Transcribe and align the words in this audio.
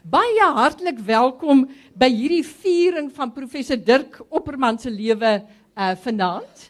Baie 0.00 0.46
hartlik 0.56 0.96
welkom 1.04 1.66
by 1.92 2.08
hierdie 2.08 2.44
viering 2.46 3.10
van 3.12 3.32
professor 3.36 3.76
Dirk 3.76 4.16
Opperman 4.32 4.78
se 4.80 4.88
lewe 4.88 5.32
uh 5.76 5.90
vanaand. 6.00 6.62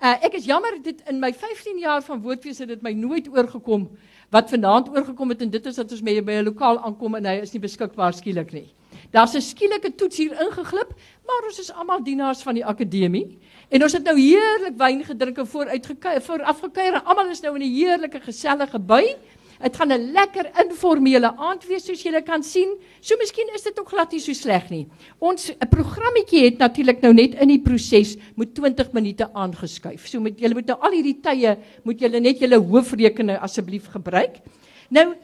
Uh 0.00 0.14
ek 0.24 0.38
is 0.38 0.46
jammer 0.48 0.78
dit 0.80 1.02
in 1.10 1.20
my 1.20 1.28
15 1.32 1.76
jaar 1.76 2.00
van 2.00 2.22
woordfees 2.24 2.62
het 2.64 2.70
dit 2.72 2.82
my 2.82 2.94
nooit 2.96 3.28
oorgekom 3.28 3.84
wat 4.32 4.48
vanaand 4.48 4.88
oorgekom 4.88 5.28
het 5.28 5.42
en 5.44 5.50
dit 5.52 5.66
is 5.66 5.76
dat 5.76 5.92
ons 5.92 6.00
by 6.00 6.32
'n 6.40 6.44
lokaal 6.44 6.80
aankom 6.80 7.14
en 7.16 7.26
hy 7.26 7.42
is 7.42 7.52
nie 7.52 7.60
beskikbaar 7.60 8.14
skielik 8.14 8.52
nie. 8.52 8.72
Daar's 9.12 9.36
'n 9.36 9.42
skielike 9.42 9.94
toets 9.94 10.16
hier 10.16 10.32
ingeglip, 10.32 10.94
maar 11.26 11.44
ons 11.44 11.58
is 11.58 11.72
almal 11.72 12.02
dienaars 12.02 12.42
van 12.42 12.54
die 12.54 12.64
akademie 12.64 13.38
en 13.68 13.82
ons 13.82 13.92
het 13.92 14.04
nou 14.04 14.16
heerlik 14.16 14.78
wyn 14.78 15.04
gedrink 15.04 15.38
en 15.38 15.46
vooruit 15.46 15.86
gekuier, 15.86 16.22
voor 16.22 16.40
en 16.40 17.04
almal 17.04 17.28
is 17.28 17.42
nou 17.42 17.54
in 17.56 17.62
'n 17.62 17.74
heerlike 17.74 18.20
gesellige 18.20 18.78
bui. 18.78 19.16
Dit 19.60 19.76
gaan 19.76 19.92
'n 19.92 20.12
lekker 20.12 20.46
informele 20.64 21.36
aand 21.36 21.66
wees 21.68 21.84
soos 21.84 22.02
julle 22.02 22.22
kan 22.22 22.42
sien. 22.42 22.78
So 23.00 23.16
miskien 23.16 23.48
is 23.54 23.62
dit 23.62 23.78
ook 23.80 23.88
glad 23.88 24.12
nie 24.12 24.20
so 24.20 24.32
sleg 24.32 24.70
nie. 24.70 24.86
Ons 25.18 25.50
'n 25.50 25.68
programmetjie 25.68 26.44
het 26.44 26.58
natuurlik 26.58 27.02
nou 27.02 27.12
net 27.12 27.34
in 27.34 27.48
die 27.48 27.60
proses 27.60 28.16
moet 28.36 28.54
20 28.54 28.92
minute 28.92 29.28
aangeskuif. 29.34 30.08
So 30.08 30.20
met 30.20 30.38
julle 30.38 30.54
moet 30.54 30.66
nou 30.66 30.78
al 30.80 30.92
hierdie 30.92 31.20
tye 31.20 31.58
moet 31.84 32.00
julle 32.00 32.20
net 32.20 32.38
julle 32.38 32.56
hoofrekening 32.56 33.38
asseblief 33.38 33.86
gebruik. 33.88 34.40
Nou 34.88 35.14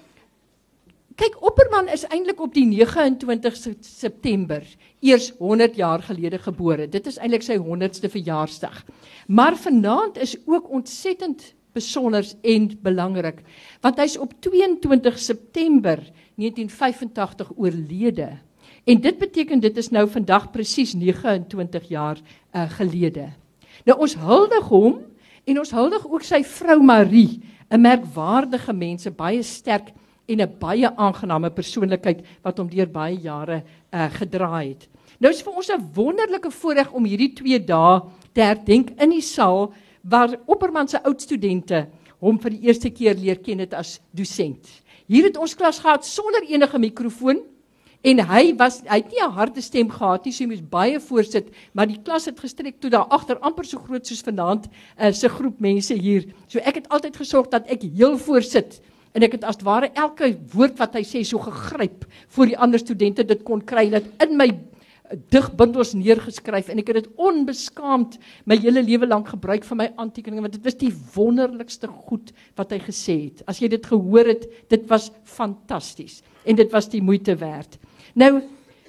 kyk 1.16 1.40
Opperman 1.40 1.88
is 1.88 2.04
eintlik 2.04 2.40
op 2.40 2.52
die 2.54 2.66
29 2.66 3.56
September 3.80 4.62
eers 5.00 5.32
100 5.38 5.76
jaar 5.76 6.02
gelede 6.02 6.38
gebore. 6.38 6.86
Dit 6.86 7.06
is 7.06 7.16
eintlik 7.16 7.42
sy 7.42 7.56
100ste 7.56 8.10
verjaarsdag. 8.10 8.84
Maar 9.26 9.56
vanaand 9.56 10.18
is 10.18 10.36
ook 10.44 10.70
ontsettend 10.70 11.55
besonder 11.76 12.24
en 12.42 12.68
belangrik 12.82 13.42
want 13.84 14.00
hy's 14.00 14.16
op 14.18 14.32
22 14.40 15.18
September 15.20 16.00
1985 16.36 17.52
oorlede. 17.56 18.30
En 18.84 19.00
dit 19.00 19.18
beteken 19.18 19.60
dit 19.60 19.76
is 19.76 19.90
nou 19.90 20.06
vandag 20.10 20.50
presies 20.50 20.94
29 20.94 21.88
jaar 21.88 22.18
uh, 22.18 22.66
gelede. 22.78 23.28
Nou 23.84 23.98
ons 24.00 24.16
huldig 24.18 24.68
hom 24.68 24.98
en 25.46 25.58
ons 25.62 25.72
huldig 25.74 26.06
ook 26.08 26.24
sy 26.26 26.42
vrou 26.44 26.80
Marie, 26.82 27.42
'n 27.70 27.80
merkwaardige 27.80 28.72
mens, 28.72 29.08
baie 29.16 29.42
sterk 29.42 29.92
en 30.26 30.40
'n 30.42 30.58
baie 30.58 30.96
aangename 30.96 31.50
persoonlikheid 31.50 32.24
wat 32.42 32.58
hom 32.58 32.68
deur 32.68 32.90
baie 32.90 33.16
jare 33.16 33.62
uh, 33.90 34.06
gedraai 34.10 34.68
het. 34.68 34.88
Nou 35.18 35.32
is 35.32 35.42
vir 35.42 35.52
ons 35.52 35.70
'n 35.70 35.90
wonderlike 35.94 36.50
voorreg 36.50 36.92
om 36.92 37.04
hierdie 37.04 37.32
2 37.32 37.64
dae 37.64 38.00
te 38.32 38.40
herdenk 38.40 38.90
in 39.00 39.10
die 39.10 39.22
saal 39.22 39.72
waar 40.08 40.36
Opperman 40.46 40.88
se 40.88 41.02
oud 41.02 41.22
studente 41.22 41.86
hom 42.22 42.38
vir 42.40 42.54
die 42.54 42.70
eerste 42.70 42.90
keer 42.94 43.18
leer 43.18 43.40
ken 43.42 43.60
het 43.64 43.74
as 43.76 43.98
dosent. 44.16 44.64
Hier 45.06 45.26
het 45.28 45.36
ons 45.38 45.54
klas 45.54 45.80
gehad 45.82 46.06
sonder 46.06 46.46
enige 46.48 46.78
mikrofoon 46.80 47.42
en 48.06 48.22
hy 48.28 48.52
was 48.58 48.80
hy 48.86 49.00
het 49.02 49.10
nie 49.10 49.22
'n 49.22 49.34
harde 49.34 49.62
stem 49.62 49.90
gehad 49.90 50.24
nie, 50.24 50.32
so 50.32 50.44
hy 50.44 50.48
moes 50.50 50.62
baie 50.62 51.00
voorsit, 51.00 51.50
maar 51.74 51.86
die 51.86 51.98
klas 52.02 52.26
het 52.26 52.38
gestrek 52.38 52.80
toe 52.80 52.90
daar 52.90 53.08
agter 53.10 53.38
amper 53.40 53.64
so 53.64 53.78
groot 53.78 54.06
soos 54.06 54.22
vanaand 54.22 54.68
uh, 54.98 55.12
se 55.12 55.28
groep 55.28 55.60
mense 55.60 55.94
hier. 55.94 56.24
So 56.48 56.58
ek 56.58 56.74
het 56.74 56.88
altyd 56.88 57.16
gesorg 57.16 57.48
dat 57.48 57.66
ek 57.66 57.82
heel 57.82 58.18
voorsit 58.18 58.80
en 59.14 59.22
ek 59.22 59.32
het 59.32 59.44
as 59.44 59.62
ware 59.64 59.90
elke 59.94 60.36
woord 60.52 60.78
wat 60.78 60.94
hy 60.94 61.02
sê 61.02 61.24
so 61.24 61.38
gegryp 61.38 62.04
vir 62.28 62.46
die 62.46 62.58
ander 62.58 62.78
studente 62.78 63.24
dit 63.24 63.44
kon 63.44 63.60
kry 63.60 63.90
dat 63.90 64.04
in 64.20 64.36
my 64.36 64.50
digbundels 65.30 65.94
neergeskryf 65.96 66.70
en 66.72 66.80
ek 66.82 66.90
het 66.90 67.00
dit 67.02 67.20
onbeskaamd 67.20 68.18
my 68.48 68.58
hele 68.62 68.82
lewe 68.84 69.08
lank 69.08 69.30
gebruik 69.34 69.66
vir 69.68 69.80
my 69.82 69.88
aantekeninge 70.00 70.44
want 70.46 70.56
dit 70.58 70.66
was 70.66 70.78
die 70.80 70.92
wonderlikste 71.14 71.90
goed 72.08 72.32
wat 72.58 72.74
hy 72.74 72.80
gesê 72.82 73.16
het. 73.28 73.44
As 73.46 73.60
jy 73.62 73.70
dit 73.72 73.86
gehoor 73.86 74.32
het, 74.32 74.46
dit 74.72 74.86
was 74.90 75.10
fantasties 75.24 76.22
en 76.46 76.58
dit 76.58 76.72
was 76.72 76.90
die 76.90 77.02
moeite 77.02 77.36
werd. 77.38 77.78
Nou 78.14 78.40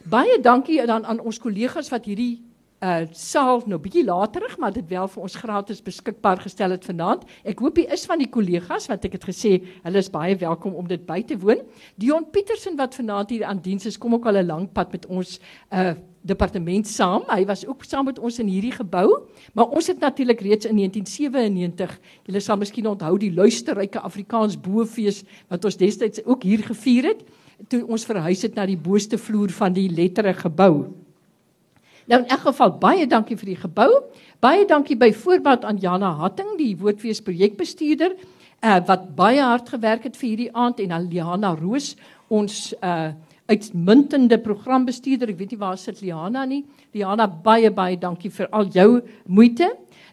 baie 0.08 0.40
dankie 0.42 0.80
dan 0.88 1.06
aan 1.06 1.20
ons 1.20 1.40
kollegas 1.42 1.92
wat 1.92 2.08
hierdie 2.08 2.47
uh 2.86 3.06
saal 3.18 3.64
nou 3.66 3.80
bietjie 3.82 4.04
laterig 4.06 4.58
maar 4.62 4.74
dit 4.74 4.86
wel 4.90 5.08
vir 5.10 5.22
ons 5.24 5.36
gratis 5.42 5.80
beskikbaar 5.82 6.44
gestel 6.44 6.76
het 6.76 6.84
vanaand. 6.86 7.24
Ek 7.44 7.58
hoop 7.64 7.80
hy 7.82 7.88
is 7.94 8.06
van 8.06 8.22
die 8.22 8.30
kollegas 8.30 8.86
wat 8.92 9.06
ek 9.08 9.18
het 9.18 9.26
gesê 9.26 9.56
hulle 9.84 9.98
is 9.98 10.12
baie 10.14 10.36
welkom 10.38 10.76
om 10.78 10.86
dit 10.88 11.02
by 11.08 11.24
te 11.26 11.40
woon. 11.42 11.64
Dion 11.98 12.28
Petersen 12.30 12.78
wat 12.78 12.94
vanaand 12.94 13.34
hier 13.34 13.48
aan 13.50 13.64
diens 13.66 13.90
is, 13.90 13.98
kom 13.98 14.14
ook 14.14 14.28
al 14.30 14.38
'n 14.38 14.46
lang 14.46 14.70
pad 14.72 14.92
met 14.92 15.06
ons 15.08 15.40
uh 15.74 15.96
departement 16.28 16.88
saam. 16.88 17.24
Hy 17.30 17.46
was 17.46 17.66
ook 17.66 17.84
saam 17.84 18.06
met 18.06 18.20
ons 18.20 18.40
in 18.40 18.48
hierdie 18.48 18.74
gebou, 18.76 19.24
maar 19.54 19.72
ons 19.72 19.88
het 19.88 20.00
natuurlik 20.00 20.42
reeds 20.42 20.66
in 20.66 20.76
1997, 20.76 22.00
julle 22.28 22.40
sal 22.40 22.58
miskien 22.58 22.88
onthou 22.88 23.18
die 23.18 23.32
luisterryke 23.32 24.00
Afrikaans 24.00 24.60
boefees 24.60 25.24
wat 25.48 25.66
ons 25.66 25.78
destyds 25.78 26.26
ook 26.26 26.44
hier 26.44 26.64
gevier 26.64 27.14
het 27.14 27.24
toe 27.68 27.88
ons 27.88 28.06
verhuis 28.06 28.42
het 28.42 28.56
na 28.56 28.66
die 28.66 28.78
boonste 28.78 29.18
vloer 29.18 29.50
van 29.50 29.74
die 29.74 29.90
lettere 29.90 30.34
gebou. 30.34 31.07
Nou 32.08 32.22
in 32.24 32.30
elk 32.32 32.46
geval 32.48 32.72
baie 32.80 33.08
dankie 33.08 33.36
vir 33.40 33.52
die 33.52 33.60
gebou. 33.60 33.90
Baie 34.40 34.66
dankie 34.66 34.96
byvoorbeeld 34.98 35.66
aan 35.68 35.80
Jana 35.84 36.14
Hatting, 36.22 36.56
die 36.60 36.76
woordfees 36.80 37.20
projekbestuurder, 37.22 38.16
uh, 38.64 38.78
wat 38.88 39.10
baie 39.16 39.42
hard 39.44 39.70
gewerk 39.70 40.08
het 40.08 40.16
vir 40.16 40.30
hierdie 40.30 40.54
aand 40.56 40.80
en 40.80 40.96
aan 40.96 41.10
Liana 41.12 41.56
Roos, 41.56 41.96
ons 42.30 42.74
uh 42.82 43.14
uitmuntende 43.48 44.36
programbestuurder. 44.44 45.30
Ek 45.32 45.38
weet 45.40 45.54
nie 45.54 45.62
waar 45.62 45.78
sit 45.80 46.02
Liana 46.04 46.42
nie. 46.44 46.66
Liana, 46.92 47.28
baie 47.28 47.72
baie 47.72 47.96
dankie 47.96 48.32
vir 48.36 48.50
al 48.52 48.68
jou 48.76 49.00
moeite. 49.24 49.70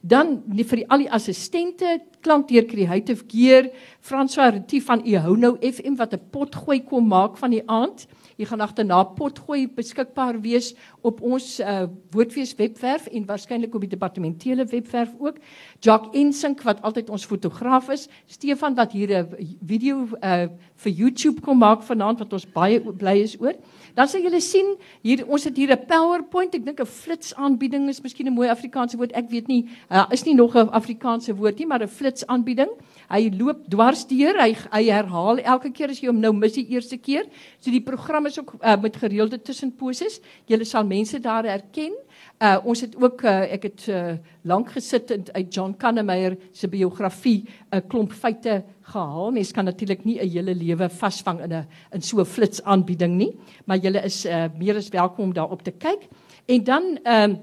Dan 0.07 0.37
vir 0.53 0.83
die, 0.83 0.85
al 0.87 1.03
die 1.03 1.11
assistente, 1.11 1.97
klankdeur 2.23 2.67
Creative 2.69 3.25
Gear, 3.27 3.71
François 4.05 4.53
Retief 4.55 4.87
van 4.87 5.03
Ehou 5.03 5.35
nou 5.35 5.57
FM 5.59 5.97
wat 5.99 6.15
'n 6.15 6.31
pot 6.31 6.55
gooi 6.55 6.79
kom 6.85 7.09
maak 7.09 7.37
van 7.37 7.51
die 7.51 7.65
aand. 7.67 8.07
Jy 8.37 8.49
gaan 8.51 8.61
agterna 8.61 9.03
potgooi 9.05 9.69
beskikbaar 9.69 10.41
wees 10.43 10.73
op 11.03 11.21
ons 11.23 11.61
uh, 11.61 11.87
woordfees 12.11 12.55
webwerf 12.59 13.07
en 13.07 13.27
waarskynlik 13.27 13.75
op 13.75 13.85
die 13.85 13.93
departementele 13.93 14.67
webwerf 14.67 15.13
ook. 15.19 15.39
Jock 15.81 16.15
Insink 16.15 16.63
wat 16.67 16.83
altyd 16.83 17.11
ons 17.11 17.27
fotograaf 17.27 17.89
is, 17.95 18.09
Stefan 18.27 18.75
wat 18.75 18.93
hier 18.93 19.23
'n 19.23 19.57
video 19.63 20.09
uh, 20.23 20.49
vir 20.77 20.93
YouTube 20.93 21.41
kom 21.41 21.59
maak 21.59 21.83
vanaand 21.83 22.19
wat 22.19 22.33
ons 22.33 22.47
baie 22.47 22.81
bly 22.81 23.17
is 23.23 23.37
oor. 23.41 23.55
Dan 23.95 24.09
sal 24.09 24.21
julle 24.21 24.41
sien 24.41 24.77
hier 25.03 25.27
ons 25.29 25.45
het 25.45 25.57
hier 25.57 25.71
'n 25.71 25.87
PowerPoint. 25.87 26.55
Ek 26.55 26.65
dink 26.65 26.81
'n 26.81 26.87
flits 26.87 27.35
aanbieding 27.35 27.89
is 27.89 28.03
miskien 28.03 28.27
'n 28.27 28.35
mooi 28.35 28.49
Afrikaanse 28.49 28.97
woord. 28.97 29.13
Ek 29.13 29.31
weet 29.31 29.47
nie, 29.47 29.69
uh, 29.91 30.07
is 30.11 30.25
nie 30.25 30.35
nog 30.35 30.57
'n 30.57 30.71
Afrikaanse 30.71 31.35
woord 31.35 31.59
nie, 31.59 31.67
maar 31.67 31.83
'n 31.83 31.89
flits 31.89 32.27
aanbieding. 32.27 32.71
Hy 33.11 33.31
loop 33.39 33.65
dwars 33.71 34.05
deur. 34.11 34.39
Hy 34.41 34.55
hy 34.73 34.85
herhaal 34.91 35.39
elke 35.43 35.71
keer 35.75 35.93
as 35.93 36.01
jy 36.03 36.09
hom 36.11 36.21
nou 36.21 36.33
mis 36.37 36.57
die 36.57 36.67
eerste 36.75 36.99
keer. 36.99 37.29
So 37.61 37.71
die 37.71 37.83
program 37.85 38.27
is 38.27 38.39
ook 38.39 38.57
uh, 38.61 38.77
met 38.81 38.97
gereelde 38.97 39.41
tussenposes. 39.43 40.21
Julle 40.51 40.65
sal 40.65 40.87
mense 40.89 41.21
daar 41.21 41.45
herken. 41.49 41.95
Uh 42.43 42.59
ons 42.65 42.81
het 42.81 42.97
ook 42.97 43.23
uh, 43.25 43.53
ek 43.55 43.69
het 43.69 43.87
uh, 43.89 44.17
lank 44.43 44.73
gesit 44.75 45.11
in 45.15 45.25
uit 45.33 45.55
John 45.55 45.75
Kannemeyer 45.79 46.37
se 46.53 46.69
biografie 46.69 47.45
'n 47.45 47.77
uh, 47.77 47.81
klomp 47.89 48.13
feite 48.13 48.65
gehaal. 48.83 49.31
Mens 49.31 49.53
kan 49.53 49.65
natuurlik 49.65 50.05
nie 50.05 50.19
'n 50.21 50.29
hele 50.29 50.55
lewe 50.55 50.89
vasvang 50.89 51.41
in 51.41 51.53
'n 51.53 51.67
in 51.93 52.03
so 52.03 52.21
'n 52.21 52.25
flits 52.25 52.63
aanbieding 52.63 53.17
nie, 53.17 53.37
maar 53.67 53.79
julle 53.79 54.05
is 54.05 54.27
uh, 54.27 54.47
meer 54.59 54.77
as 54.77 54.89
welkom 54.89 55.25
om 55.25 55.33
daarop 55.33 55.63
te 55.63 55.71
kyk. 55.73 56.09
En 56.47 56.65
dan 56.65 56.99
ehm 57.03 57.31
uh, 57.31 57.37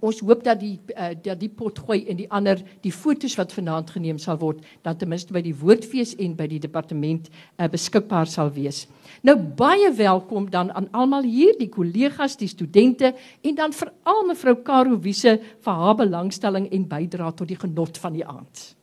ons 0.00 0.20
hoop 0.20 0.44
dat 0.44 0.60
die 0.60 0.76
uh, 0.94 1.10
dat 1.22 1.40
die 1.40 1.48
potgooi 1.48 2.02
en 2.10 2.18
die 2.20 2.28
ander 2.34 2.60
die 2.84 2.92
fotos 2.92 3.36
wat 3.38 3.52
vanaand 3.56 3.90
geneem 3.94 4.18
sal 4.20 4.38
word 4.40 4.60
dan 4.86 4.98
ten 5.00 5.08
minste 5.08 5.32
by 5.32 5.42
die 5.44 5.54
woordfees 5.56 6.14
en 6.20 6.36
by 6.36 6.46
die 6.50 6.60
departement 6.62 7.28
uh, 7.30 7.68
beskikbaar 7.72 8.28
sal 8.28 8.52
wees. 8.54 8.86
Nou 9.24 9.36
baie 9.36 9.90
welkom 9.96 10.50
dan 10.50 10.70
aan 10.76 10.88
almal 10.92 11.24
hier, 11.26 11.56
die 11.58 11.70
kollegas, 11.72 12.36
die 12.36 12.50
studente 12.50 13.14
en 13.42 13.54
dan 13.58 13.72
veral 13.72 14.26
mevrou 14.28 14.58
Karo 14.64 14.98
Wiese 15.02 15.38
vir 15.64 15.80
haar 15.82 15.96
belangstelling 15.98 16.68
en 16.72 16.88
bydrae 16.88 17.32
tot 17.34 17.48
die 17.48 17.58
genot 17.58 17.98
van 17.98 18.18
die 18.18 18.26
aand. 18.26 18.74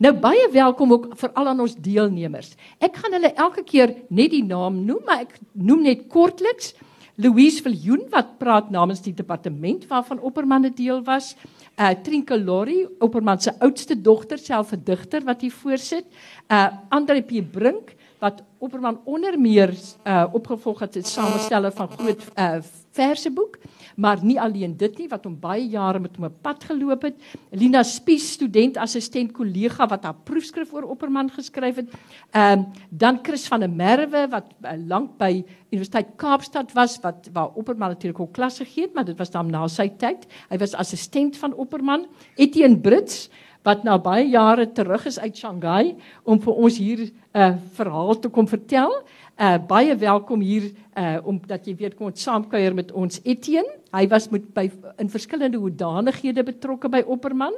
Nou 0.00 0.14
baie 0.16 0.48
welkom 0.50 0.92
ook 0.96 1.10
vir 1.20 1.30
al 1.38 1.52
aan 1.52 1.60
ons 1.60 1.76
deelnemers. 1.76 2.54
Ek 2.82 2.96
gaan 2.98 3.14
hulle 3.14 3.34
elke 3.36 3.62
keer 3.68 3.92
net 4.08 4.32
die 4.32 4.42
naam 4.42 4.80
noem, 4.86 5.04
maar 5.06 5.26
ek 5.26 5.36
noem 5.52 5.84
net 5.86 6.08
kortliks 6.10 6.72
Louise 7.16 7.62
Viljoen 7.62 8.08
wat 8.10 8.38
praat 8.40 8.70
namens 8.74 9.02
die 9.04 9.14
departement 9.14 9.84
waarvan 9.86 10.18
Opperman 10.18 10.66
'n 10.66 10.74
deel 10.74 11.02
was. 11.04 11.36
Uh 11.78 11.94
Trinke 12.02 12.38
Lorry, 12.38 12.88
Opperman 12.98 13.40
se 13.40 13.52
oudste 13.60 14.00
dogter, 14.00 14.38
self 14.38 14.72
'n 14.72 14.82
digter 14.84 15.22
wat 15.24 15.40
hier 15.40 15.52
voorsit. 15.52 16.04
Uh 16.50 16.68
Andre 16.88 17.22
P 17.22 17.42
Brink 17.52 17.94
wat 18.24 18.42
Opperman 18.58 19.00
onder 19.04 19.36
meer 19.40 19.74
uh 20.08 20.24
opgevolg 20.32 20.86
het 20.86 20.96
as 20.96 21.12
samesteller 21.12 21.72
van 21.76 21.88
groot 21.96 22.22
uh 22.38 22.58
verseboek 22.94 23.58
maar 23.96 24.22
nie 24.22 24.36
alleen 24.40 24.76
dit 24.76 24.98
nie 24.98 25.08
wat 25.10 25.26
hom 25.26 25.36
baie 25.40 25.66
jare 25.70 26.00
met 26.00 26.16
hom 26.16 26.26
'n 26.26 26.40
pad 26.42 26.64
geloop 26.64 27.02
het. 27.02 27.14
Lina 27.50 27.82
Spies, 27.82 28.32
student 28.32 28.76
assistent 28.76 29.32
kollega 29.32 29.86
wat 29.86 30.04
haar 30.04 30.14
proefskrif 30.24 30.72
oor 30.72 30.82
Opperman 30.82 31.30
geskryf 31.30 31.76
het. 31.76 31.88
Ehm 32.30 32.58
um, 32.58 32.66
dan 32.90 33.18
Chris 33.22 33.46
van 33.46 33.60
der 33.60 33.70
Merwe 33.70 34.28
wat 34.28 34.46
uh, 34.62 34.70
lank 34.86 35.18
by 35.18 35.44
Universiteit 35.70 36.16
Kaapstad 36.16 36.72
was 36.72 36.98
wat 37.00 37.28
waar 37.32 37.50
Opperman 37.54 37.88
natuurlik 37.88 38.20
ook 38.20 38.32
klas 38.32 38.58
gegee 38.58 38.84
het, 38.84 38.94
maar 38.94 39.04
dit 39.04 39.18
was 39.18 39.30
dan 39.30 39.50
na 39.50 39.68
sy 39.68 39.88
tyd. 39.88 40.26
Hy 40.48 40.58
was 40.58 40.74
assistent 40.74 41.36
van 41.36 41.54
Opperman. 41.54 42.06
Etienne 42.34 42.78
Brits 42.78 43.30
wat 43.64 43.84
nou 43.84 43.96
baie 43.98 44.26
jare 44.28 44.66
terug 44.76 45.06
is 45.08 45.18
uit 45.18 45.36
Shanghai 45.36 45.94
om 46.22 46.40
vir 46.40 46.54
ons 46.54 46.76
hier 46.78 47.00
'n 47.00 47.12
uh, 47.34 47.54
verhaal 47.74 48.18
te 48.20 48.28
kom 48.28 48.46
vertel. 48.46 48.92
Uh 49.40 49.58
baie 49.58 49.96
welkom 49.96 50.40
hier 50.40 50.70
uh 50.96 51.18
omdat 51.24 51.66
jy 51.66 51.74
weet 51.74 51.96
kom 51.96 52.06
ons 52.06 52.22
saamkuier 52.22 52.74
met 52.74 52.92
ons 52.92 53.20
Etienne. 53.24 53.72
Hy 53.90 54.06
was 54.08 54.28
met 54.30 54.54
by 54.54 54.70
in 54.98 55.08
verskillende 55.08 55.58
hoedanighede 55.58 56.44
betrokke 56.44 56.88
by 56.88 57.02
Opperman. 57.06 57.54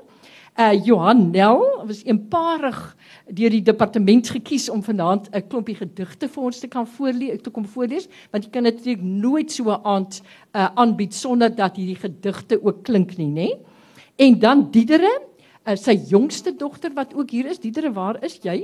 Uh 0.56 0.73
Johan 0.73 1.31
Nel 1.31 1.61
was 1.85 2.05
eenparig 2.05 2.97
deur 3.29 3.50
die 3.50 3.62
departement 3.62 4.29
gekies 4.29 4.70
om 4.70 4.82
vanaand 4.82 5.29
'n 5.35 5.49
klompie 5.49 5.76
gedigte 5.76 6.29
vir 6.29 6.43
ons 6.43 6.59
te 6.61 6.69
kan 6.69 6.87
voorlees 6.87 7.43
te 7.43 7.50
kom 7.50 7.64
voorlees, 7.64 8.09
want 8.31 8.44
jy 8.44 8.50
kan 8.50 8.62
natuurlik 8.62 9.02
nooit 9.02 9.50
so 9.50 9.64
'n 9.64 9.81
aand 9.85 10.23
uh 10.55 10.69
aanbied 10.75 11.14
sonder 11.14 11.55
dat 11.55 11.76
hierdie 11.76 12.00
gedigte 12.00 12.62
ook 12.62 12.82
klink 12.85 13.19
nie, 13.19 13.29
nê? 13.29 13.50
En 14.17 14.38
dan 14.38 14.70
Diedere, 14.70 15.20
uh, 15.67 15.77
sy 15.77 15.97
jongste 16.11 16.55
dogter 16.57 16.95
wat 16.95 17.15
ook 17.15 17.31
hier 17.31 17.51
is. 17.51 17.61
Diedere, 17.63 17.93
waar 17.93 18.23
is 18.25 18.39
jy? 18.43 18.63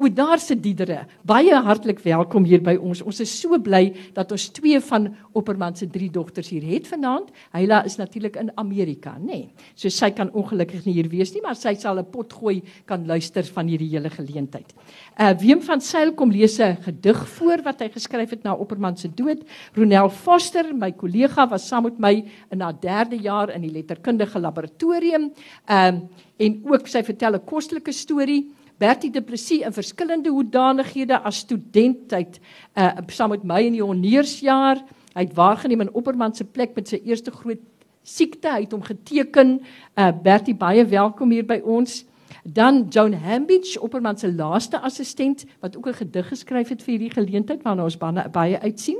O, 0.00 0.08
daar 0.08 0.40
sit 0.40 0.62
Diedere. 0.64 1.02
Baie 1.28 1.52
hartlik 1.60 1.98
welkom 2.00 2.46
hier 2.48 2.62
by 2.64 2.72
ons. 2.80 3.02
Ons 3.04 3.18
is 3.20 3.32
so 3.36 3.58
bly 3.60 3.90
dat 4.16 4.30
ons 4.32 4.46
twee 4.56 4.78
van 4.86 5.10
Opperman 5.36 5.74
se 5.76 5.90
drie 5.92 6.08
dogters 6.08 6.48
hier 6.48 6.64
het 6.70 6.86
vanaand. 6.88 7.26
Hyla 7.52 7.82
is 7.84 7.98
natuurlik 8.00 8.38
in 8.40 8.48
Amerika, 8.56 9.12
nê. 9.18 9.26
Nee. 9.26 9.66
So 9.76 9.92
sy 9.92 10.08
kan 10.16 10.30
ongelukkig 10.32 10.86
nie 10.86 10.94
hier 10.96 11.10
wees 11.12 11.34
nie, 11.34 11.42
maar 11.44 11.58
sy 11.60 11.74
sal 11.76 12.00
'n 12.00 12.08
pot 12.08 12.32
gooi 12.32 12.62
kan 12.86 13.04
luister 13.04 13.44
van 13.44 13.68
hierdie 13.68 13.90
hele 13.92 14.08
geleentheid. 14.08 14.72
Uh 15.20 15.34
Wim 15.36 15.60
van 15.60 15.80
Sail 15.80 16.14
kom 16.14 16.30
lees 16.30 16.58
'n 16.58 16.80
gedig 16.80 17.28
voor 17.28 17.60
wat 17.62 17.80
hy 17.80 17.90
geskryf 17.90 18.30
het 18.30 18.42
na 18.42 18.54
Opperman 18.54 18.96
se 18.96 19.08
dood. 19.08 19.44
Ronel 19.76 20.08
Foster, 20.08 20.74
my 20.74 20.92
kollega, 20.92 21.46
was 21.46 21.68
saam 21.68 21.82
met 21.82 21.98
my 21.98 22.24
in 22.50 22.60
haar 22.60 22.80
derde 22.80 23.16
jaar 23.16 23.50
in 23.50 23.60
die 23.60 23.72
letterkundige 23.72 24.40
laboratorium. 24.40 25.24
Um 25.24 25.30
uh, 25.68 26.00
en 26.40 26.62
ook 26.64 26.88
sy 26.88 27.02
vertel 27.04 27.34
'n 27.34 27.44
kostelike 27.44 27.92
storie. 27.92 28.50
Bertie 28.80 29.10
Du 29.12 29.20
Plessis 29.20 29.60
in 29.60 29.74
verskillende 29.76 30.30
hoedanighede 30.32 31.18
as 31.20 31.42
student 31.44 32.06
tyd 32.08 32.38
uh 32.80 33.02
saam 33.12 33.34
met 33.34 33.42
my 33.44 33.58
in 33.66 33.74
die 33.76 33.84
honeursjaar. 33.84 34.80
Hy 35.12 35.24
het 35.26 35.34
waargeneem 35.36 35.84
in 35.84 35.90
Opperman 35.92 36.32
se 36.34 36.46
plek 36.48 36.72
met 36.78 36.88
sy 36.88 37.02
eerste 37.04 37.34
groot 37.34 37.60
siekte. 38.02 38.48
Hy 38.48 38.62
het 38.64 38.72
hom 38.72 38.80
geteken. 38.86 39.58
Uh 40.00 40.08
Bertie 40.24 40.56
baie 40.56 40.86
welkom 40.88 41.34
hier 41.36 41.44
by 41.44 41.58
ons. 41.60 42.06
Dan 42.44 42.86
Joan 42.88 43.18
Hambidge, 43.20 43.76
Opperman 43.84 44.16
se 44.16 44.32
laaste 44.32 44.80
assistent 44.80 45.44
wat 45.60 45.76
ook 45.76 45.88
'n 45.88 46.00
gedig 46.00 46.28
geskryf 46.32 46.68
het 46.72 46.82
vir 46.82 46.96
hierdie 46.96 47.12
geleentheid 47.12 47.62
waarna 47.62 47.84
ons 47.84 47.98
baie 48.32 48.60
uitsien. 48.60 48.96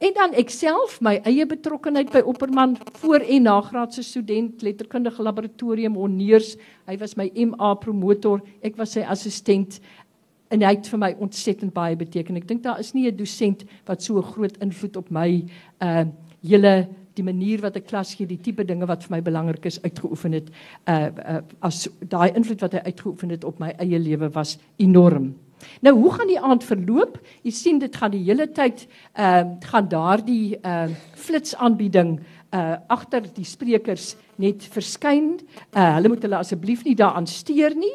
En 0.00 0.14
dan 0.16 0.32
ek 0.40 0.48
self 0.48 0.94
my 1.04 1.18
eie 1.28 1.44
betrokkeheid 1.44 2.08
by 2.08 2.22
Opperman 2.24 2.72
voor 3.02 3.20
en 3.20 3.44
nagraadse 3.44 4.00
student 4.02 4.62
letterkundige 4.64 5.20
laboratorium 5.22 5.98
honneurs. 6.00 6.54
Hy 6.88 6.96
was 7.02 7.18
my 7.20 7.26
MA 7.36 7.74
promotor, 7.82 8.40
ek 8.64 8.78
was 8.80 8.94
sy 8.96 9.04
assistent 9.04 9.76
en 10.50 10.64
hy 10.64 10.70
het 10.72 10.88
vir 10.88 11.02
my 11.02 11.10
ontsettend 11.20 11.74
baie 11.76 11.98
beteken. 12.00 12.38
Ek 12.40 12.48
dink 12.48 12.64
daar 12.64 12.80
is 12.80 12.94
nie 12.96 13.10
'n 13.10 13.16
dosent 13.16 13.66
wat 13.86 14.02
so 14.02 14.16
'n 14.16 14.32
groot 14.32 14.56
invloed 14.64 14.96
op 14.96 15.10
my 15.10 15.44
uh 15.82 16.04
hele 16.40 16.88
die 17.14 17.22
manier 17.22 17.60
wat 17.60 17.76
'n 17.76 17.84
klas 17.84 18.14
gee, 18.14 18.26
die 18.26 18.40
tipe 18.40 18.64
dinge 18.64 18.86
wat 18.86 19.04
vir 19.04 19.16
my 19.16 19.20
belangrik 19.20 19.66
is 19.66 19.82
uitgeoefen 19.82 20.32
het 20.32 20.48
uh, 20.88 21.10
uh 21.28 21.40
as 21.60 21.88
daai 22.00 22.32
invloed 22.34 22.60
wat 22.60 22.72
hy 22.72 22.80
uitgeoefen 22.88 23.30
het 23.30 23.44
op 23.44 23.58
my 23.60 23.74
eie 23.78 23.98
lewe 23.98 24.30
was 24.30 24.58
enorm. 24.78 25.34
Nou 25.80 25.94
hoe 25.98 26.12
gaan 26.12 26.30
die 26.30 26.40
aand 26.40 26.64
verloop? 26.64 27.18
Jy 27.42 27.52
sien 27.54 27.78
dit 27.78 27.96
gaan 27.96 28.12
die 28.14 28.24
hele 28.24 28.48
tyd 28.52 28.86
ehm 29.14 29.54
uh, 29.54 29.70
gaan 29.70 29.88
daardie 29.88 30.58
ehm 30.60 30.92
uh, 30.92 31.00
flitsaanbieding 31.14 32.18
uh 32.50 32.76
agter 32.88 33.26
die 33.34 33.46
sprekers 33.46 34.16
net 34.36 34.64
verskyn. 34.74 35.38
Uh 35.70 35.94
hulle 35.96 36.08
moet 36.08 36.22
hulle 36.22 36.40
asseblief 36.40 36.84
nie 36.84 36.96
daaraan 36.98 37.26
steur 37.26 37.74
nie. 37.76 37.94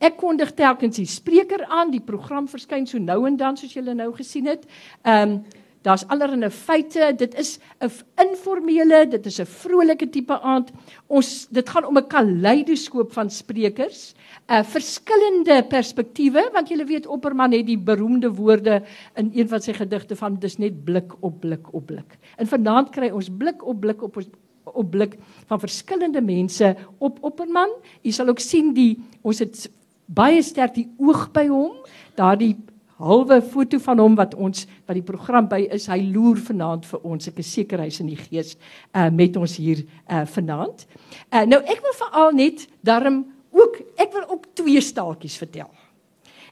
Ek 0.00 0.16
kondig 0.16 0.54
telkens 0.56 0.96
die 0.96 1.08
spreker 1.08 1.66
aan, 1.68 1.90
die 1.92 2.00
program 2.00 2.46
verskyn 2.48 2.86
so 2.88 2.98
nou 2.98 3.26
en 3.28 3.36
dan 3.36 3.58
soos 3.60 3.74
julle 3.76 3.94
nou 3.94 4.12
gesien 4.16 4.48
het. 4.48 4.64
Ehm 5.04 5.40
um, 5.40 5.42
Daar's 5.82 6.04
allerlei 6.12 6.50
feite. 6.50 7.14
Dit 7.16 7.34
is 7.38 7.58
'n 7.80 7.90
informele, 8.20 9.08
dit 9.08 9.26
is 9.26 9.40
'n 9.40 9.46
vrolike 9.46 10.10
tipe 10.10 10.40
aand. 10.40 10.70
Ons 11.06 11.46
dit 11.50 11.68
gaan 11.68 11.86
om 11.86 11.96
'n 11.96 12.06
kaleidoskoop 12.06 13.12
van 13.12 13.30
sprekers, 13.30 14.14
uh, 14.50 14.62
verskillende 14.62 15.64
perspektiewe, 15.68 16.50
want 16.52 16.68
julle 16.68 16.84
weet 16.84 17.06
Opperman 17.06 17.52
het 17.52 17.66
die 17.66 17.78
beroemde 17.78 18.34
woorde 18.34 18.82
in 19.14 19.30
een 19.34 19.48
van 19.48 19.60
sy 19.60 19.72
gedigte 19.72 20.16
van 20.16 20.36
dis 20.38 20.58
net 20.58 20.84
blik 20.84 21.12
op 21.20 21.40
blik 21.40 21.74
op 21.74 21.86
blik. 21.86 22.18
En 22.36 22.46
vanaand 22.46 22.90
kry 22.90 23.10
ons 23.10 23.30
blik 23.30 23.66
op 23.66 23.80
blik 23.80 24.02
op 24.02 24.16
ons 24.16 24.28
op 24.64 24.90
blik 24.90 25.16
van 25.46 25.60
verskillende 25.60 26.20
mense 26.20 26.76
op 26.98 27.18
Opperman. 27.20 27.70
Jy 28.02 28.12
sal 28.12 28.28
ook 28.28 28.38
sien 28.38 28.74
die 28.74 28.98
ons 29.22 29.38
het 29.38 29.70
baie 30.06 30.42
sterk 30.42 30.74
die 30.74 30.88
oog 30.98 31.30
by 31.32 31.46
hom, 31.46 31.72
daardie 32.18 32.56
halwe 33.00 33.40
foto 33.42 33.80
van 33.82 33.98
hom 34.02 34.16
wat 34.18 34.34
ons 34.34 34.66
wat 34.86 34.96
die 34.98 35.04
program 35.06 35.48
by 35.48 35.62
is. 35.72 35.88
Hy 35.90 36.00
loer 36.12 36.40
vanaand 36.46 36.86
vir 36.86 37.04
ons. 37.04 37.28
Ek 37.28 37.40
is 37.42 37.52
seker 37.52 37.82
hy's 37.84 38.00
in 38.00 38.10
die 38.12 38.20
gees 38.20 38.56
uh 38.94 39.08
met 39.10 39.36
ons 39.40 39.56
hier 39.56 39.84
uh 40.08 40.24
vanaand. 40.36 40.86
Uh 41.32 41.44
nou 41.48 41.60
ek 41.64 41.80
wil 41.84 41.96
veral 42.04 42.34
net 42.36 42.66
daarom 42.86 43.22
ook 43.50 43.80
ek 43.98 44.12
wil 44.14 44.26
ook 44.36 44.50
twee 44.54 44.80
staaltjies 44.80 45.38
vertel. 45.40 45.70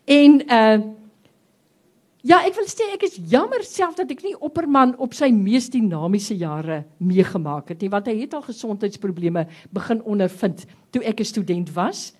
En 0.07 0.41
uh 0.49 0.79
Ja, 2.27 2.41
ek 2.43 2.57
wil 2.59 2.67
sê 2.67 2.83
ek 2.93 3.05
is 3.07 3.15
jammer 3.31 3.63
self 3.63 3.95
dat 3.97 4.11
ek 4.11 4.25
nie 4.27 4.35
Opperman 4.43 4.97
op 4.99 5.15
sy 5.15 5.29
mees 5.31 5.69
dinamiese 5.71 6.35
jare 6.37 6.81
meegemaak 6.99 7.71
het 7.71 7.85
nie, 7.85 7.91
want 7.93 8.11
hy 8.11 8.17
het 8.19 8.35
al 8.35 8.43
gesondheidsprobleme 8.43 9.45
begin 9.73 10.03
ondervind 10.03 10.65
toe 10.91 11.05
ek 11.07 11.23
'n 11.23 11.31
student 11.31 11.71
was. 11.77 12.13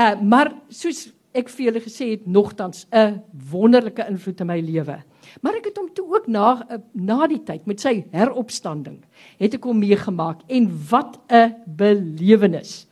Uh 0.00 0.16
maar 0.22 0.54
soos 0.70 1.12
ek 1.34 1.50
vir 1.50 1.66
julle 1.66 1.82
gesê 1.82 2.10
het 2.12 2.26
nogtans 2.26 2.86
'n 2.92 3.22
wonderlike 3.50 4.06
invloed 4.08 4.40
in 4.40 4.46
my 4.46 4.60
lewe. 4.60 5.02
Maar 5.42 5.56
ek 5.56 5.64
het 5.64 5.76
hom 5.76 5.88
toe 5.94 6.06
ook 6.14 6.26
na 6.28 6.66
eh, 6.68 6.78
na 6.92 7.26
die 7.26 7.42
tyd 7.42 7.66
met 7.66 7.80
sy 7.80 8.04
heropstanding 8.12 9.00
het 9.38 9.54
ek 9.54 9.64
hom 9.64 9.78
meegemaak 9.78 10.40
en 10.48 10.70
wat 10.90 11.18
'n 11.28 11.54
belewenis. 11.66 12.86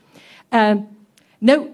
Ehm 0.50 0.78
uh, 0.78 0.82
nou 1.38 1.70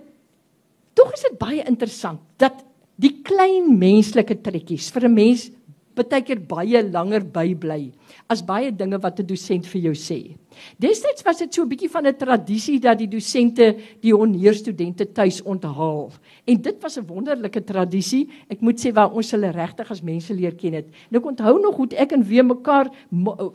tog 0.94 1.12
is 1.12 1.22
dit 1.22 1.38
baie 1.38 1.64
interessant 1.64 2.20
dat 2.36 2.64
die 2.96 3.22
klein 3.22 3.78
menslike 3.78 4.40
trekkies 4.42 4.90
vir 4.90 5.08
'n 5.08 5.14
mens 5.14 5.50
baie 5.98 6.22
keer 6.22 6.40
baie 6.40 6.82
langer 6.82 7.24
bybly 7.24 7.92
as 8.28 8.42
baie 8.42 8.70
dinge 8.70 8.98
wat 9.02 9.20
'n 9.20 9.26
dosent 9.26 9.66
vir 9.66 9.80
jou 9.80 9.94
sê. 9.94 10.36
Destyds 10.78 11.24
was 11.24 11.38
dit 11.38 11.54
so 11.54 11.62
'n 11.62 11.68
bietjie 11.68 11.90
van 11.90 12.06
'n 12.06 12.16
tradisie 12.16 12.78
dat 12.80 12.98
die 12.98 13.08
dosente 13.08 13.76
die 14.00 14.12
honneurstudente 14.12 15.12
tuis 15.12 15.42
onthaal. 15.42 16.12
En 16.46 16.62
dit 16.62 16.82
was 16.82 16.98
'n 16.98 17.06
wonderlike 17.06 17.64
tradisie. 17.64 18.28
Ek 18.48 18.60
moet 18.60 18.78
sê 18.78 18.92
waar 18.92 19.12
ons 19.12 19.30
hulle 19.30 19.50
regtig 19.50 19.90
as 19.90 20.02
mense 20.02 20.34
leer 20.34 20.54
ken 20.54 20.72
het. 20.72 20.86
Nou 21.10 21.22
onthou 21.22 21.60
nog 21.60 21.76
hoe 21.76 21.88
ek 21.96 22.12
en 22.12 22.22
weer 22.22 22.44
mekaar 22.44 22.90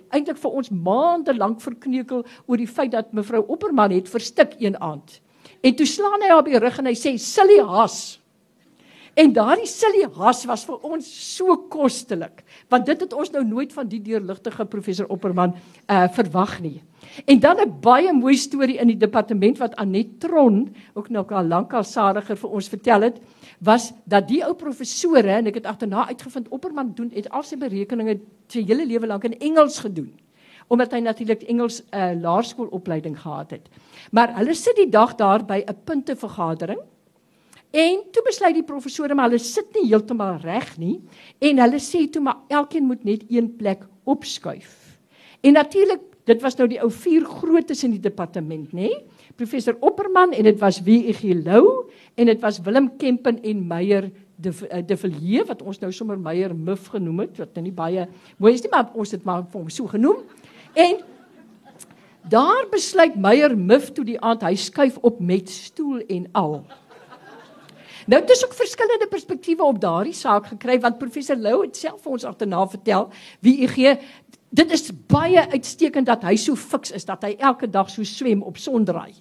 eintlik 0.10 0.38
vir 0.38 0.52
ons 0.52 0.70
maande 0.70 1.34
lank 1.36 1.62
verkneukel 1.62 2.26
oor 2.46 2.58
die 2.58 2.68
feit 2.68 2.92
dat 2.92 3.14
mevrou 3.14 3.44
Opperman 3.48 3.92
het 3.92 4.10
verstik 4.10 4.56
een 4.60 4.80
aand. 4.80 5.22
En 5.62 5.76
toe 5.76 5.86
slaan 5.86 6.22
hy 6.22 6.28
haar 6.28 6.40
op 6.40 6.46
die 6.46 6.60
rug 6.60 6.78
en 6.80 6.86
hy 6.86 6.96
sê: 6.96 7.18
"Silly 7.18 7.60
has." 7.60 8.23
En 9.14 9.30
daardie 9.34 9.70
silly 9.70 10.08
has 10.16 10.42
was 10.50 10.64
vir 10.66 10.86
ons 10.90 11.06
so 11.06 11.54
kostelik, 11.70 12.42
want 12.74 12.88
dit 12.90 13.04
het 13.06 13.12
ons 13.14 13.30
nou 13.36 13.44
nooit 13.46 13.74
van 13.76 13.86
die 13.86 14.02
deurligtige 14.02 14.66
professor 14.66 15.10
Opperman 15.14 15.54
uh 15.86 16.08
verwag 16.16 16.56
nie. 16.64 16.82
En 17.30 17.40
dan 17.40 17.62
'n 17.62 17.80
baie 17.82 18.14
mooi 18.14 18.36
storie 18.36 18.80
in 18.80 18.88
die 18.88 18.98
departement 18.98 19.58
wat 19.58 19.76
Anet 19.76 20.20
Tron, 20.20 20.76
ook 20.94 21.10
nou 21.10 21.26
al 21.30 21.46
lankal 21.46 21.84
sadiger 21.84 22.36
vir 22.36 22.50
ons 22.50 22.70
vertel 22.70 23.02
het, 23.02 23.22
was 23.60 23.94
dat 24.06 24.28
die 24.28 24.44
ou 24.44 24.54
professore 24.54 25.30
en 25.30 25.48
ek 25.48 25.56
het 25.56 25.66
agterna 25.66 26.08
uitgevind 26.08 26.50
Opperman 26.50 26.94
doen 26.96 27.12
het 27.14 27.30
al 27.30 27.44
sy 27.44 27.56
berekeninge 27.56 28.20
sy 28.48 28.66
hele 28.66 28.86
lewe 28.86 29.08
lank 29.08 29.24
in 29.24 29.40
Engels 29.40 29.80
gedoen 29.80 30.14
omdat 30.68 30.92
hy 30.92 31.00
natuurlik 31.00 31.44
Engels 31.44 31.82
'n 31.82 31.98
uh, 31.98 32.22
laerskoolopleiding 32.22 33.20
gehad 33.20 33.52
het. 33.52 33.70
Maar 34.12 34.36
hulle 34.38 34.54
sit 34.54 34.76
die 34.76 34.90
dag 34.90 35.16
daar 35.16 35.46
by 35.46 35.64
'n 35.68 35.78
puntevergadering 35.84 36.80
En 37.74 38.04
toe 38.14 38.22
besluit 38.22 38.54
die 38.54 38.66
professore 38.68 39.16
maar 39.18 39.32
hulle 39.32 39.42
sit 39.42 39.72
nie 39.74 39.88
heeltemal 39.88 40.38
reg 40.44 40.76
nie 40.78 41.00
en 41.42 41.62
hulle 41.64 41.80
sê 41.82 42.04
toe 42.06 42.22
maar 42.22 42.44
elkeen 42.54 42.86
moet 42.86 43.02
net 43.08 43.24
een 43.34 43.48
plek 43.58 43.88
opskuif. 44.06 44.70
En 45.42 45.58
natuurlik, 45.58 46.04
dit 46.30 46.44
was 46.46 46.56
nou 46.60 46.68
die 46.70 46.78
ou 46.80 46.92
vier 46.94 47.26
grootes 47.26 47.82
in 47.84 47.96
die 47.96 48.04
departement, 48.04 48.70
nê? 48.78 48.92
Professor 49.36 49.76
Opperman 49.82 50.36
en 50.38 50.46
dit 50.46 50.60
was 50.62 50.78
W.E.G. 50.86 51.34
Lou 51.42 51.90
en 52.16 52.30
dit 52.30 52.46
was 52.46 52.62
Willem 52.64 52.92
Kempen 53.02 53.42
en 53.42 53.66
Meyer 53.68 54.12
de 54.36 54.54
eh, 54.70 54.84
de 54.86 54.98
Villiers 54.98 55.50
wat 55.50 55.66
ons 55.66 55.82
nou 55.82 55.90
sommer 55.92 56.20
Meyer 56.20 56.54
Muff 56.56 56.94
genoem 56.94 57.26
het, 57.26 57.42
wat 57.42 57.58
nou 57.58 57.66
nie 57.66 57.74
baie 57.74 58.06
mooi 58.38 58.54
is 58.54 58.62
nie, 58.62 58.72
maar 58.72 58.94
ons 58.94 59.16
het 59.18 59.26
maar 59.26 59.44
vir 59.50 59.60
hom 59.64 59.74
so 59.74 59.90
genoem. 59.90 60.22
En 60.78 61.02
daar 62.30 62.70
besluit 62.72 63.18
Meyer 63.18 63.58
Muff 63.58 63.92
toe 63.98 64.06
die 64.06 64.20
aand 64.22 64.46
hy 64.46 64.54
skuif 64.56 65.02
op 65.02 65.20
met 65.20 65.50
stoel 65.50 66.06
en 66.08 66.30
al. 66.38 66.62
Nou 68.06 68.22
het 68.22 68.30
ons 68.30 68.46
ook 68.46 68.54
verskillende 68.54 69.08
perspektiewe 69.08 69.64
op 69.64 69.80
daardie 69.82 70.14
saak 70.14 70.48
gekry 70.52 70.80
want 70.80 70.98
professor 70.98 71.38
Lou 71.40 71.62
het 71.62 71.78
self 71.78 72.02
vir 72.04 72.18
ons 72.18 72.26
agterna 72.28 72.66
vertel 72.68 73.10
wie 73.40 73.56
gee 73.68 73.96
Dit 74.54 74.70
is 74.70 74.92
baie 75.10 75.42
uitstekend 75.50 76.06
dat 76.06 76.22
hy 76.28 76.36
so 76.38 76.54
fiks 76.54 76.92
is 76.94 77.08
dat 77.10 77.24
hy 77.26 77.32
elke 77.42 77.66
dag 77.66 77.88
so 77.90 78.06
swem 78.06 78.44
op 78.46 78.60
sondraai. 78.62 79.16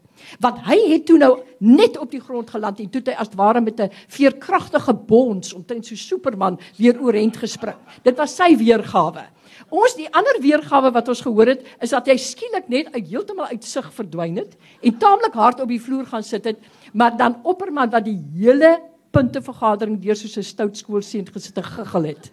Want 0.45 0.59
hy 0.67 0.77
het 0.91 1.07
toe 1.09 1.17
nou 1.23 1.31
net 1.65 1.97
op 1.97 2.11
die 2.13 2.21
grond 2.21 2.51
geland 2.53 2.83
en 2.85 2.91
toe 2.93 3.01
hy 3.07 3.15
as 3.17 3.33
ware 3.39 3.63
met 3.65 3.81
'n 3.81 3.89
veerkragtige 4.13 4.93
bons 4.93 5.55
omtrent 5.57 5.87
so 5.87 5.97
Superman 5.97 6.59
weer 6.77 7.01
oorent 7.01 7.37
gespring. 7.37 7.81
Dit 8.05 8.17
was 8.17 8.37
sy 8.37 8.57
weergawe. 8.57 9.25
Ons 9.71 9.97
die 9.97 10.09
ander 10.13 10.37
weergawe 10.41 10.93
wat 10.93 11.09
ons 11.09 11.21
gehoor 11.21 11.47
het 11.47 11.65
is 11.81 11.91
dat 11.91 12.07
hy 12.07 12.17
skielik 12.17 12.69
net 12.69 12.93
uit 12.93 13.09
heeltemal 13.09 13.47
uit 13.47 13.65
sig 13.65 13.93
verdwyn 13.93 14.37
het 14.37 14.57
en 14.83 14.99
taamlik 14.99 15.33
hard 15.33 15.61
op 15.61 15.69
die 15.69 15.81
vloer 15.81 16.07
gaan 16.07 16.23
sit 16.23 16.45
het, 16.45 16.59
maar 16.93 17.17
dan 17.17 17.41
opperman 17.43 17.91
wat 17.91 18.05
die 18.05 18.21
hele 18.37 18.83
puntevergadering 19.13 20.01
deur 20.01 20.17
soos 20.17 20.37
'n 20.37 20.43
stout 20.43 20.77
skoolseun 20.77 21.27
gesit 21.27 21.57
en 21.57 21.65
giggel 21.65 22.03
het. 22.03 22.31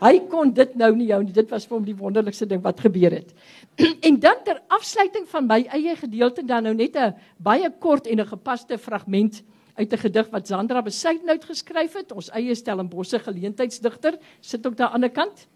Hy 0.00 0.18
kon 0.30 0.52
dit 0.54 0.74
nou 0.76 0.90
nie 0.96 1.10
hou 1.12 1.22
nie. 1.22 1.32
Dit 1.32 1.50
was 1.50 1.66
vir 1.66 1.76
hom 1.78 1.84
die 1.86 1.96
wonderlikste 1.96 2.46
ding 2.46 2.62
wat 2.62 2.80
gebeur 2.80 3.12
het. 3.12 3.34
en 4.08 4.20
dan 4.20 4.42
ter 4.44 4.60
afsluiting 4.68 5.26
van 5.28 5.46
my 5.46 5.60
eie 5.74 5.96
gedeelte 5.96 6.44
dan 6.46 6.64
nou 6.64 6.74
net 6.74 6.96
'n 6.96 7.14
baie 7.38 7.70
kort 7.78 8.06
en 8.06 8.20
'n 8.20 8.26
gepaste 8.26 8.78
fragment 8.78 9.42
uit 9.76 9.92
'n 9.92 9.98
gedig 9.98 10.30
wat 10.30 10.46
Sandra 10.46 10.82
Besuitnout 10.82 11.44
geskryf 11.44 11.92
het. 11.94 12.12
Ons 12.12 12.30
eie 12.30 12.54
Stellenbosse 12.54 13.18
geleentheidsdigter 13.18 14.18
sit 14.40 14.66
ook 14.66 14.76
daar 14.76 14.90
aan 14.90 15.00
die 15.00 15.08
ander 15.08 15.10
kant. 15.10 15.46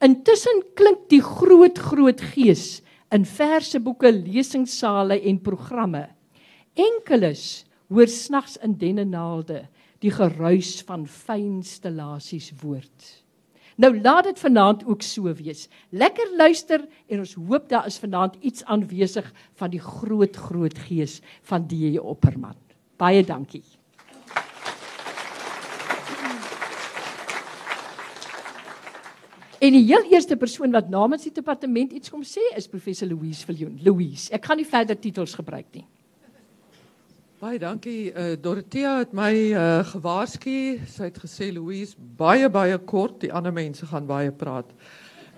Intussen 0.00 0.62
klink 0.74 1.08
die 1.10 1.22
groot 1.22 1.78
groot 1.78 2.20
gees 2.20 2.82
in 3.10 3.24
verse 3.24 3.80
boeke, 3.80 4.12
lesingsale 4.12 5.20
en 5.20 5.40
programme. 5.40 6.08
Enkeles 6.74 7.64
hoor 7.88 8.06
snags 8.06 8.56
in 8.62 8.76
dennenaalde 8.78 9.64
die 9.98 10.12
geruis 10.14 10.78
van 10.86 11.06
fyn 11.06 11.62
stellasies 11.66 12.52
woord. 12.62 13.27
Nou 13.78 13.92
laat 14.00 14.26
dit 14.26 14.38
vanaand 14.42 14.80
ook 14.90 15.02
so 15.06 15.30
wees. 15.38 15.68
Lekker 15.94 16.32
luister 16.36 16.82
en 17.06 17.20
ons 17.22 17.34
hoop 17.38 17.68
daar 17.70 17.86
is 17.86 17.98
vanaand 18.02 18.34
iets 18.40 18.64
aanwesig 18.64 19.26
van 19.54 19.70
die 19.70 19.80
groot 19.80 20.36
groot 20.36 20.78
gees 20.88 21.20
van 21.46 21.66
die 21.70 22.02
Opperman. 22.02 22.56
Baie 22.98 23.22
dankie. 23.24 23.62
En 29.58 29.74
die 29.74 29.84
heel 29.86 30.10
eerste 30.10 30.36
persoon 30.36 30.74
wat 30.74 30.90
namens 30.90 31.22
die 31.26 31.34
departement 31.34 31.94
iets 31.94 32.10
kom 32.10 32.26
sê 32.26 32.42
is 32.58 32.66
professor 32.70 33.06
Louise 33.10 33.46
Viljoen. 33.46 33.78
Louise, 33.82 34.26
ek 34.34 34.50
gaan 34.50 34.58
nie 34.58 34.66
verder 34.66 34.98
titels 34.98 35.34
gebruik 35.38 35.70
nie. 35.74 35.86
Baie 37.38 37.58
dankie. 37.58 38.10
Uh, 38.10 38.34
Dorothea 38.42 38.96
het 38.98 39.12
my 39.14 39.30
uh, 39.54 39.84
gewaarsku. 39.86 40.80
Sy 40.90 41.06
het 41.06 41.20
gesê 41.22 41.52
Louise, 41.54 41.94
baie 42.18 42.48
baie 42.50 42.74
kort, 42.82 43.20
die 43.22 43.30
ander 43.30 43.52
mense 43.54 43.86
gaan 43.86 44.08
baie 44.08 44.32
praat. 44.34 44.66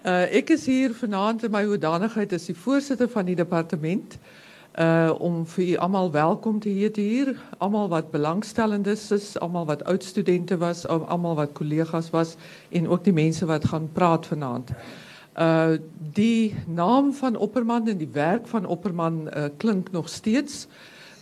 Uh, 0.00 0.24
ek 0.32 0.54
is 0.54 0.62
hier 0.64 0.94
vanaand 0.96 1.42
in 1.44 1.52
my 1.52 1.60
hoedanigheid 1.68 2.32
as 2.32 2.46
die 2.48 2.56
voorsitter 2.56 3.10
van 3.12 3.28
die 3.28 3.36
departement 3.36 4.16
uh 4.80 5.10
om 5.20 5.42
vir 5.50 5.64
u 5.66 5.74
almal 5.84 6.08
welkom 6.14 6.62
te 6.64 6.72
heet 6.72 6.96
hier, 6.96 7.34
almal 7.58 7.90
wat 7.92 8.08
belangstellendes 8.14 9.02
is, 9.12 9.26
almal 9.44 9.66
wat 9.68 9.84
oud 9.84 10.06
studente 10.06 10.56
was, 10.56 10.86
almal 10.88 11.36
wat 11.36 11.52
kollegas 11.58 12.08
was 12.14 12.38
en 12.70 12.88
ook 12.88 13.04
die 13.04 13.12
mense 13.12 13.44
wat 13.50 13.66
gaan 13.74 13.90
praat 13.92 14.30
vanaand. 14.30 14.72
Uh 15.36 15.76
die 16.16 16.54
naam 16.64 17.12
van 17.12 17.36
Opperman 17.36 17.92
en 17.92 18.00
die 18.00 18.08
werk 18.16 18.48
van 18.48 18.64
Opperman 18.64 19.26
uh, 19.28 19.50
klink 19.58 19.92
nog 19.92 20.08
steeds 20.08 20.64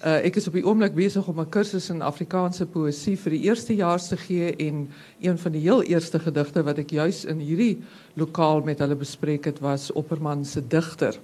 ek 0.03 0.37
is 0.37 0.47
op 0.47 0.55
die 0.55 0.65
oomblik 0.67 0.95
besig 0.95 1.27
om 1.29 1.41
'n 1.41 1.49
kursus 1.49 1.91
in 1.91 2.03
Afrikaanse 2.03 2.67
poësie 2.67 3.17
vir 3.19 3.31
die 3.31 3.43
eerste 3.49 3.75
jaar 3.75 3.99
te 3.99 4.17
gee 4.17 4.57
en 4.57 4.89
een 5.21 5.39
van 5.39 5.53
die 5.53 5.61
heel 5.61 5.83
eerste 5.83 6.19
gedigte 6.19 6.63
wat 6.63 6.79
ek 6.79 6.91
juis 6.91 7.25
in 7.25 7.39
hierdie 7.39 7.83
lokaal 8.15 8.61
met 8.61 8.79
hulle 8.79 8.95
bespreek 8.95 9.45
het 9.45 9.59
was 9.59 9.91
Opperman 9.93 10.45
se 10.45 10.61
digter. 10.61 11.19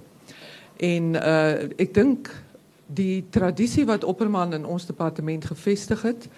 En 0.77 1.15
uh, 1.15 1.71
ek 1.79 1.95
die 2.87 3.25
tradisie 3.31 3.87
wat 3.87 4.05
Opperman 4.05 4.53
in 4.53 4.67
ons 4.67 4.87
departement 4.87 5.45
gevestig 5.45 6.03
het 6.03 6.29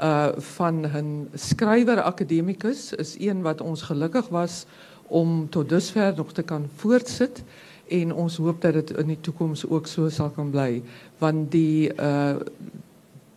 uh 0.00 0.32
van 0.56 0.86
'n 0.86 1.28
skrywer 1.34 2.00
akademikus 2.02 2.92
is 2.92 3.16
een 3.18 3.42
wat 3.42 3.60
ons 3.60 3.82
gelukkig 3.82 4.28
was 4.28 4.64
om 5.08 5.48
tot 5.48 5.68
dusver 5.68 6.14
nog 6.16 6.32
te 6.32 6.42
kan 6.42 6.68
voortsit 6.76 7.42
en 7.90 8.14
ons 8.14 8.36
hoop 8.42 8.60
dat 8.62 8.78
dit 8.78 8.90
in 9.02 9.12
die 9.14 9.20
toekoms 9.20 9.66
ook 9.66 9.86
so 9.90 10.08
sal 10.08 10.30
kan 10.34 10.50
bly 10.50 10.82
want 11.22 11.50
die 11.54 11.90
uh 11.96 12.38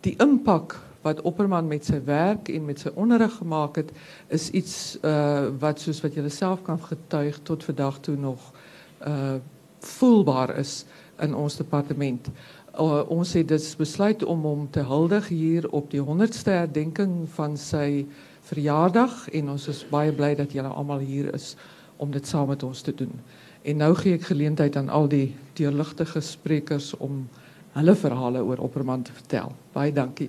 die 0.04 0.16
impak 0.20 0.76
wat 1.04 1.22
Opperman 1.24 1.68
met 1.68 1.86
sy 1.88 1.96
werk 2.04 2.50
en 2.52 2.66
met 2.68 2.82
sy 2.82 2.90
onderrig 3.00 3.32
gemaak 3.38 3.78
het 3.80 3.92
is 4.28 4.50
iets 4.50 4.74
uh 5.02 5.48
wat 5.60 5.80
soos 5.80 6.02
wat 6.04 6.16
julle 6.16 6.32
self 6.32 6.62
kan 6.66 6.80
getuig 6.80 7.40
tot 7.48 7.64
vandag 7.64 8.00
toe 8.04 8.16
nog 8.16 8.52
uh 9.06 9.40
voelbaar 9.84 10.56
is 10.58 10.84
in 11.20 11.34
ons 11.34 11.56
departement. 11.56 12.28
Uh, 12.74 13.02
ons 13.12 13.32
het 13.36 13.48
dus 13.48 13.76
besluit 13.76 14.24
om 14.24 14.42
hom 14.42 14.66
te 14.70 14.82
huldig 14.82 15.28
hier 15.28 15.68
op 15.70 15.90
die 15.92 16.02
100ste 16.02 16.56
herdenking 16.56 17.28
van 17.36 17.56
sy 17.60 18.06
verjaardag 18.48 19.28
en 19.30 19.52
ons 19.54 19.68
is 19.70 19.84
baie 19.92 20.12
bly 20.12 20.32
dat 20.34 20.52
julle 20.56 20.72
almal 20.72 21.04
hier 21.04 21.30
is 21.34 21.54
om 22.02 22.10
dit 22.10 22.26
saam 22.26 22.50
met 22.50 22.62
ons 22.66 22.82
te 22.82 22.94
doen. 22.94 23.12
En 23.64 23.80
nou 23.80 23.94
gee 23.96 24.18
ek 24.18 24.26
geleentheid 24.28 24.76
aan 24.76 24.90
al 24.92 25.08
die 25.08 25.34
deurligtige 25.56 26.20
sprekers 26.20 26.90
om 27.00 27.22
hulle 27.72 27.94
verhale 27.96 28.42
oor 28.44 28.60
Opperman 28.60 29.02
te 29.02 29.12
vertel. 29.16 29.54
Baie 29.72 29.92
dankie. 29.92 30.28